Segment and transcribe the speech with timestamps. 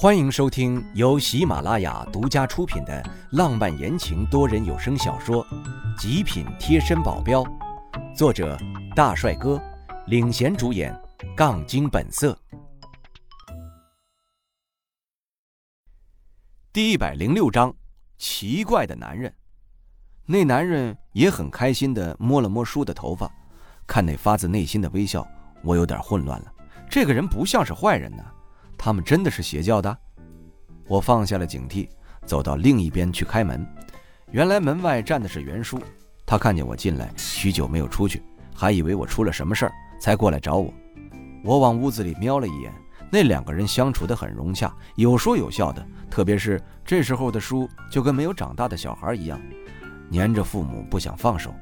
[0.00, 5.44] 欢迎收听由喜马拉雅独家出品的浪漫言情多人有声小说
[5.98, 7.42] 《极品贴身保镖》，
[8.14, 8.56] 作者
[8.94, 9.60] 大帅哥
[10.06, 10.96] 领衔主演，
[11.36, 12.38] 杠精本色。
[16.72, 17.74] 第一百零六章，
[18.18, 19.34] 奇怪的男人。
[20.26, 23.28] 那男人也很开心的摸了摸叔的头发，
[23.84, 25.26] 看那发自内心的微笑，
[25.64, 26.52] 我有点混乱了。
[26.88, 28.22] 这个人不像是坏人呢。
[28.78, 29.98] 他们真的是邪教的？
[30.86, 31.88] 我放下了警惕，
[32.24, 33.66] 走到另一边去开门。
[34.30, 35.78] 原来门外站的是袁叔，
[36.24, 38.22] 他看见我进来，许久没有出去，
[38.54, 40.72] 还以为我出了什么事儿，才过来找我。
[41.44, 42.72] 我往屋子里瞄了一眼，
[43.10, 45.84] 那两个人相处得很融洽，有说有笑的。
[46.10, 49.40] 特别是这时候的叔，就跟没有长大的小孩一样，
[50.08, 51.54] 黏着父母不想放手。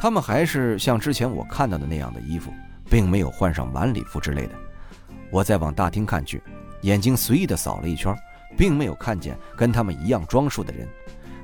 [0.00, 2.52] 他们还是像之前我看到的那样的衣服，
[2.90, 4.54] 并没有换上晚礼服之类的。
[5.34, 6.40] 我再往大厅看去，
[6.82, 8.16] 眼睛随意的扫了一圈，
[8.56, 10.88] 并没有看见跟他们一样装束的人。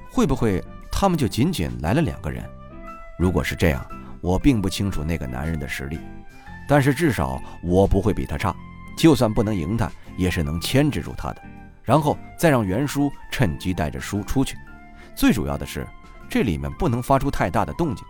[0.09, 2.49] 会不会他们就仅仅来了两个人？
[3.19, 3.85] 如果是这样，
[4.21, 5.99] 我并不清楚那个男人的实力，
[6.69, 8.55] 但是至少我不会比他差。
[8.97, 11.43] 就算不能赢他，也是能牵制住他的。
[11.83, 14.57] 然后再让袁叔趁机带着书出去。
[15.17, 15.85] 最主要的是，
[16.29, 18.07] 这里面不能发出太大的动静，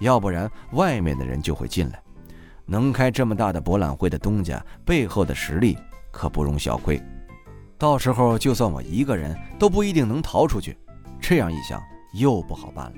[0.00, 2.02] 要不然外面的人就会进来。
[2.70, 5.76] 能开这么大的博览会的东家背后的实力
[6.12, 7.02] 可不容小觑，
[7.76, 10.78] 到时候就算我一个人都不一定能逃出去。
[11.20, 11.82] 这样一想
[12.14, 12.92] 又不好办了。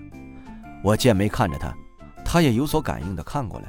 [0.85, 1.75] 我剑眉看着他，
[2.23, 3.69] 他也有所感应的看过来，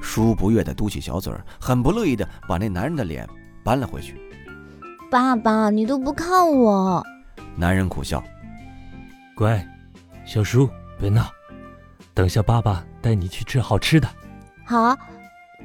[0.00, 3.28] 舒不悦的嘟起小嘴儿，很不乐意的把那男人的脸
[3.62, 4.18] 扳了回去。
[5.10, 7.04] 爸爸，你都不看我。
[7.54, 8.24] 男人苦笑，
[9.36, 9.62] 乖，
[10.24, 10.66] 小叔
[10.98, 11.26] 别闹，
[12.14, 14.08] 等下爸爸带你去吃好吃的。
[14.64, 14.96] 好。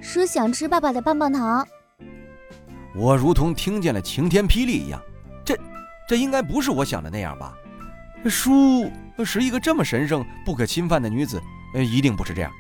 [0.02, 1.66] 叔想吃爸爸的棒棒糖，
[2.96, 5.00] 我如同听见了晴天霹雳一样，
[5.46, 5.56] 这，
[6.08, 7.56] 这应该不是我想的那样吧？
[8.26, 8.92] 叔
[9.24, 11.42] 是一个这么神圣不可侵犯的女子，
[11.76, 12.52] 呃，一定不是这样。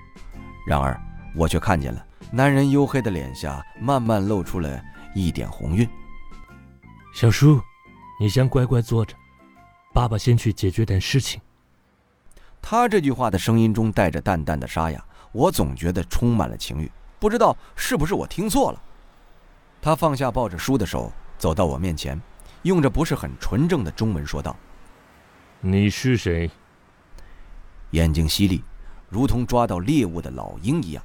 [0.68, 1.00] 然而
[1.36, 4.80] 我却看见了男人黝黑的脸下慢慢露出了
[5.16, 5.90] 一点红晕。
[7.16, 7.60] 小叔，
[8.20, 9.16] 你先乖乖坐着，
[9.94, 11.42] 爸爸先去解决点事情。
[12.62, 16.90] 他这句话的声音中带着淡淡的沙哑，我总觉得充满了情欲。
[17.22, 18.82] 不知道是不是我听错了，
[19.80, 22.20] 他放下抱着书的手，走到我面前，
[22.64, 24.58] 用着不是很纯正的中文说道
[25.62, 26.50] ：“你是谁？”
[27.92, 28.64] 眼睛犀利，
[29.08, 31.04] 如同抓到猎物的老鹰一样。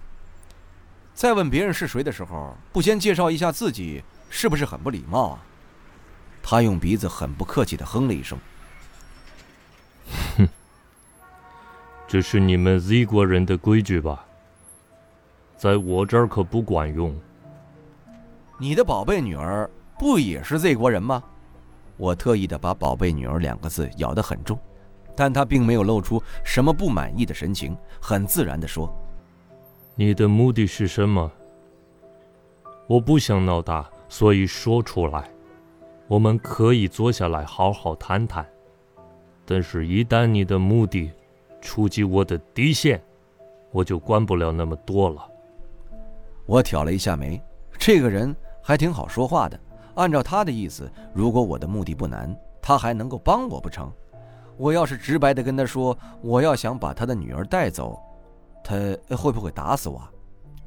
[1.13, 5.45] 再问别人是谁的时候，不先介绍一下自己，是不是很不礼貌啊？
[6.43, 8.39] 他用鼻子很不客气的哼了一声
[10.39, 10.49] ：“哼，
[12.09, 14.25] 这是你们 Z 国人的规矩吧？”
[15.57, 17.15] 在我这儿可不管用。
[18.59, 19.69] 你的宝贝女儿
[19.99, 21.23] 不也是 Z 国人吗？
[21.97, 24.59] 我特意的把“宝贝女儿”两个字咬得很重，
[25.17, 28.95] 但她并没有露出什么不满意的神情，很自然的说
[29.97, 31.31] ：“你的目的是什么？”
[32.87, 35.29] 我不想闹大，所以说出来。
[36.07, 38.47] 我们可以坐下来好好谈谈，
[39.45, 41.11] 但是，一旦你的目的
[41.61, 43.03] 触及我的底线，
[43.73, 45.27] 我就管不了那么多了。
[46.47, 47.43] 我挑了一下眉，
[47.77, 49.59] 这个人还挺好说话的。
[49.97, 53.93] 按照他的意思，如果我的目的不难，他还能够帮我不成？
[54.57, 58.01] 我要是直白的跟他说我要想把他的女儿带走，
[58.63, 58.77] 他
[59.17, 60.01] 会不会打死我？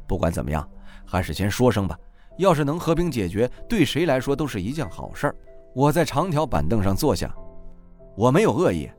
[0.06, 0.68] 不管怎么样，
[1.06, 1.98] 还是先说声吧。
[2.38, 5.36] 要是能和平解决，对谁来说都是一件好事儿。
[5.74, 7.34] 我在长条板凳上坐下，
[8.16, 8.90] 我没有恶意。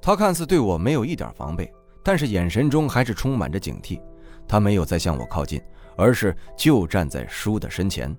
[0.00, 1.72] 他看似对我没有一点防备，
[2.04, 4.00] 但是眼神中还是充满着警惕。
[4.48, 5.62] 他没有再向我靠近。
[5.98, 8.14] 而是就站在叔的身前。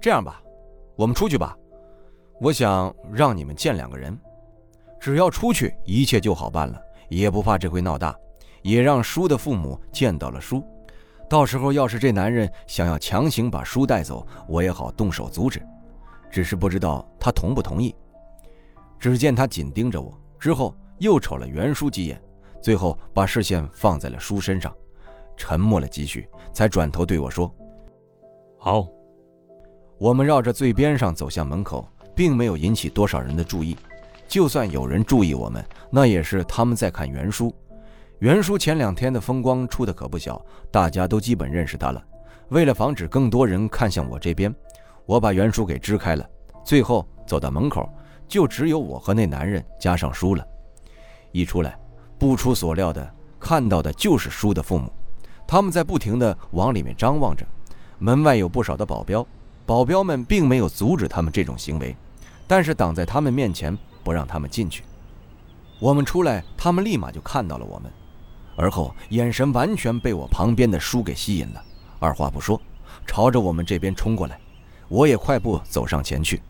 [0.00, 0.40] 这样吧，
[0.94, 1.56] 我们出去吧。
[2.40, 4.16] 我想让你们见两个人，
[5.00, 8.16] 只要出去，一切就好办了，也不怕这回闹大。
[8.62, 10.62] 也让叔的父母见到了叔，
[11.28, 15.60] 到时候要是这男人想要强行把叔带走，我也好动手阻止。
[16.30, 17.92] 只是不知道他同不同意。
[19.00, 22.22] 只见他紧盯着我，之后又瞅了袁叔几眼，
[22.62, 24.72] 最后把视线放在了叔身上。
[25.38, 27.50] 沉默了几许，才转头对我说
[28.60, 28.86] ：“好。”
[29.96, 33.76] 我们绕着最边上走向门口，并没有引起多少人的注意。
[34.28, 37.52] 就算有人注意我们，那也是他们在看袁叔。
[38.18, 42.04] 袁叔前两天的风光出的可不小，大家都基本认识他了。
[42.50, 44.54] 为了防止更多人看向我这边，
[45.06, 46.28] 我把袁叔给支开了。
[46.64, 47.88] 最后走到门口，
[48.28, 50.46] 就只有我和那男人加上叔了。
[51.32, 51.76] 一出来，
[52.18, 54.92] 不出所料的看到的就是叔的父母。
[55.48, 57.46] 他们在不停地往里面张望着，
[57.98, 59.26] 门外有不少的保镖，
[59.64, 61.96] 保镖们并没有阻止他们这种行为，
[62.46, 64.84] 但是挡在他们面前，不让他们进去。
[65.80, 67.90] 我们出来，他们立马就看到了我们，
[68.56, 71.64] 而后眼神完全被我旁边的书给吸引了，
[71.98, 72.60] 二话不说，
[73.06, 74.38] 朝着我们这边冲过来。
[74.88, 76.42] 我也快步走上前去，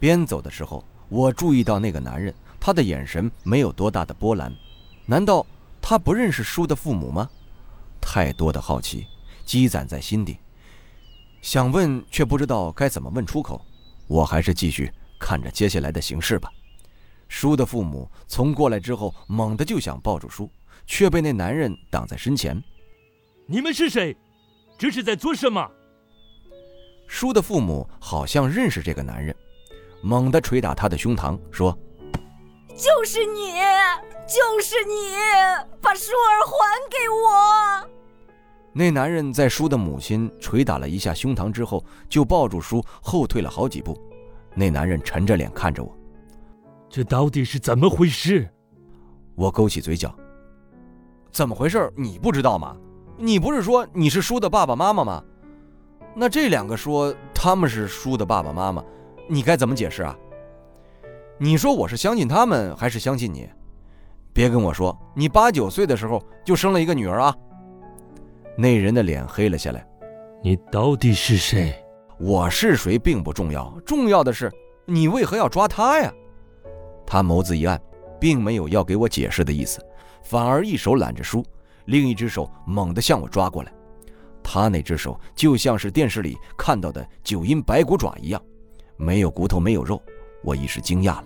[0.00, 4.52] 边走的时候，我注意到那个男人，他的眼神没有多大的波澜，
[5.06, 5.46] 难道
[5.80, 7.28] 他不认识书的父母吗？
[8.00, 9.06] 太多的好奇
[9.44, 10.38] 积攒在心底，
[11.42, 13.64] 想问却不知道该怎么问出口，
[14.06, 16.50] 我还是继续看着接下来的形势吧。
[17.28, 20.50] 叔的父母从过来之后，猛地就想抱住叔，
[20.86, 22.62] 却被那男人挡在身前。
[23.46, 24.16] 你们是谁？
[24.78, 25.70] 这是在做什么？
[27.06, 29.34] 叔的父母好像认识这个男人，
[30.02, 31.76] 猛地捶打他的胸膛，说
[32.76, 33.58] ：“就是你，
[34.28, 34.94] 就是你，
[35.80, 36.54] 把舒儿还
[36.88, 37.88] 给我！”
[38.72, 43.98] 那男人在书的母亲捶打了一下胸膛之后，就抱住书后退了好几步。
[44.54, 45.96] 那男人沉着脸看着我。
[46.88, 48.48] 这到底是怎么回事？
[49.34, 50.14] 我勾起嘴角。
[51.32, 51.92] 怎么回事？
[51.96, 52.76] 你不知道吗？
[53.16, 55.24] 你不是说你是书的爸爸妈妈吗？
[56.14, 58.84] 那这两个说他们是书的爸爸妈妈，
[59.28, 60.16] 你该怎么解释啊？
[61.36, 63.48] 你说我是相信他们还是相信你？
[64.38, 67.36] 别跟我说你八九岁的时候就生了一个女儿啊！
[68.56, 69.84] 那人的脸黑了下来。
[70.44, 71.74] 你到底是谁？
[72.20, 74.48] 我是谁并不重要，重要的是
[74.86, 76.14] 你为何要抓他呀？
[77.04, 77.82] 他眸子一暗，
[78.20, 79.84] 并没有要给我解释的意思，
[80.22, 81.44] 反而一手揽着书，
[81.86, 83.72] 另一只手猛地向我抓过来。
[84.40, 88.40] 他那只手就像是电视里看到的九阴白骨爪一样，
[88.96, 90.00] 没有骨头，没有肉。
[90.44, 91.24] 我一时惊讶了，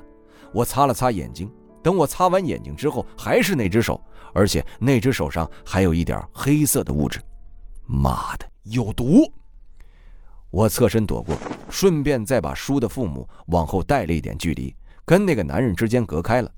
[0.55, 1.53] 我擦了擦眼睛。
[1.82, 4.00] 等我擦完眼睛之后，还是那只手，
[4.32, 7.20] 而且那只手上还有一点黑色的物质。
[7.87, 9.31] 妈的，有毒！
[10.50, 11.34] 我侧身躲过，
[11.70, 14.75] 顺便再把书的父母往后带了一点距离。
[15.05, 16.50] 跟那个男人之间隔开了，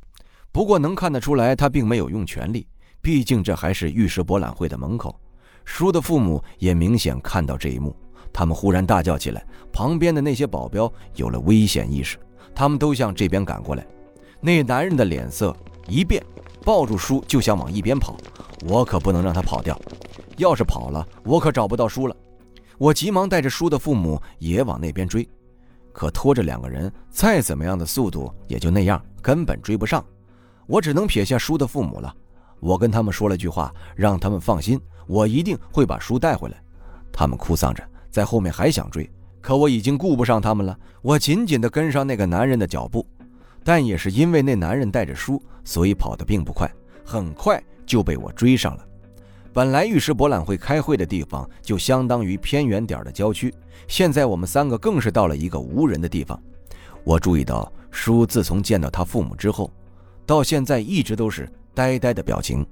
[0.52, 2.66] 不过能看得出来，他并没有用全力，
[3.00, 5.18] 毕竟这还是玉石博览会的门口。
[5.64, 7.96] 书的父母也明显看到这一幕，
[8.32, 12.18] 他们忽然大叫起来，旁边的那些保镖有了危险意识，
[12.54, 13.86] 他们都向这边赶过来。
[14.44, 15.56] 那男人的脸色
[15.88, 16.22] 一变，
[16.62, 18.14] 抱住书就想往一边跑，
[18.68, 19.74] 我可不能让他跑掉，
[20.36, 22.14] 要是跑了，我可找不到书了。
[22.76, 25.26] 我急忙带着书的父母也往那边追。
[25.94, 30.04] 可拖着两个人，再怎么样的速度也就那样，根本追不上。
[30.66, 32.14] 我只能撇下书的父母了。
[32.60, 36.62] 我跟他们说了句话，让他们放心，我一定会把书带回来。
[37.10, 39.10] 他们哭丧着在后面还想追，
[39.40, 40.78] 可我已经顾不上他们了。
[41.00, 43.06] 我紧紧地跟上那个男人的脚步，
[43.64, 46.70] 但也是因为那男人带着书，所以跑得并不快，
[47.02, 48.86] 很快就被我追上了。
[49.52, 53.54] 本来玉石博览会开会的地方就相当于偏远点的郊区，
[53.88, 56.40] 现在我们三个更是到了一个无人的地方。
[57.04, 59.72] 我注意到叔自从见到他父母之后，
[60.26, 62.66] 到现在一直都是呆呆的表情。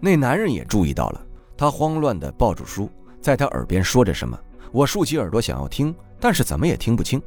[0.00, 1.26] 那男人也注意到了，
[1.56, 4.38] 他慌乱地抱住叔，在他耳边说着什么。
[4.70, 7.20] 我竖起耳朵想要听，但是怎么也听不清。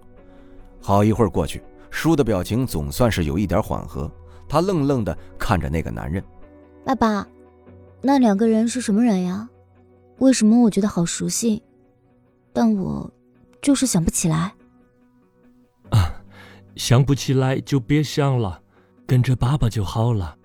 [0.80, 1.62] 好一会儿过去，
[1.92, 4.10] 叔的表情总算是有一点缓和，
[4.50, 6.24] 他愣愣地看着那个男人，
[6.84, 7.28] 爸爸。
[8.02, 9.48] 那两个人是什么人呀？
[10.18, 11.62] 为什么我觉得好熟悉，
[12.52, 13.12] 但我
[13.62, 14.52] 就是想不起来。
[15.92, 16.12] 啊，
[16.76, 18.60] 想不起来就别想了，
[19.06, 20.36] 跟着爸爸就好了。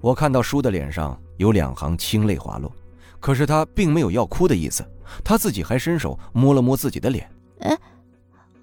[0.00, 2.72] 我看到叔的脸上有两行清泪滑落，
[3.20, 4.82] 可是他并没有要哭的意思，
[5.22, 7.30] 他自己还伸手摸了摸自己的脸。
[7.60, 7.76] 哎，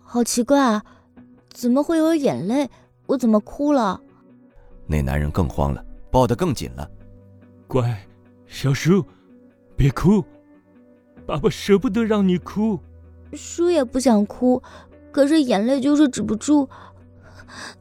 [0.02, 0.84] 好奇怪啊，
[1.54, 2.70] 怎么会有眼泪？
[3.06, 4.02] 我怎么哭了？
[4.88, 6.90] 那男人更慌了，抱得更紧了。
[7.68, 7.98] 乖。
[8.46, 9.04] 小叔，
[9.76, 10.24] 别哭，
[11.26, 12.80] 爸爸舍不得让你哭。
[13.34, 14.62] 叔也不想哭，
[15.12, 16.70] 可是眼泪就是止不住，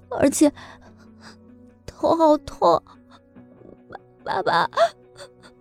[0.08, 0.50] 而且
[1.84, 2.82] 头好痛。
[4.24, 4.70] 爸爸，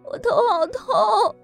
[0.03, 1.35] 我头好痛。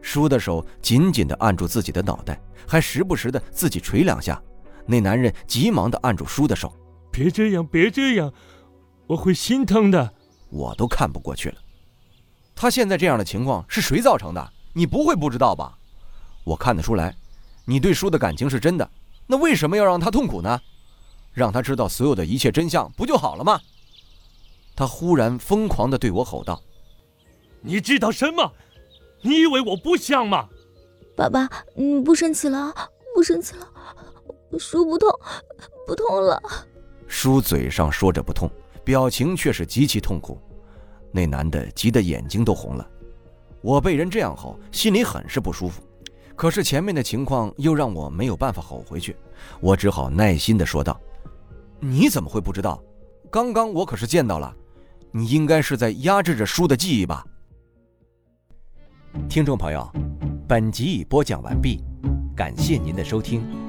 [0.00, 4.40] 叔的手紧紧的按住自己的脑袋，还时不时的自己捶两下。
[4.86, 6.72] 那男人急忙的按住叔的手，
[7.10, 8.32] 别这样，别这样，
[9.06, 10.14] 我会心疼的。
[10.48, 11.56] 我都看不过去了。
[12.54, 14.52] 他现在这样的情况是谁造成的？
[14.72, 15.76] 你不会不知道吧？
[16.44, 17.14] 我看得出来，
[17.64, 18.88] 你对叔的感情是真的。
[19.26, 20.60] 那为什么要让他痛苦呢？
[21.32, 23.60] 让他知道所有的一切真相不就好了吗？
[24.76, 26.62] 他忽然疯狂地对我吼道
[27.60, 28.52] ：“你知道什么？
[29.22, 30.48] 你以为我不想吗？”
[31.16, 32.72] 爸爸，你不生气了？
[33.14, 33.66] 不生气了？
[34.58, 35.10] 书不痛，
[35.86, 36.40] 不痛了。
[37.06, 38.50] 书嘴上说着不痛，
[38.84, 40.38] 表情却是极其痛苦。
[41.12, 42.88] 那男的急得眼睛都红了，
[43.62, 45.82] 我被人这样吼，心里很是不舒服。
[46.34, 49.16] 可是前面的情况又让我没有办法吼回去，
[49.60, 51.00] 我只好耐心的说道
[51.80, 52.82] ：“你怎么会不知道？
[53.30, 54.54] 刚刚我可是见到了，
[55.10, 57.24] 你应该是在压制着书的记忆吧？”
[59.30, 59.90] 听众朋友，
[60.46, 61.82] 本集已播讲完毕，
[62.36, 63.65] 感谢您的收听。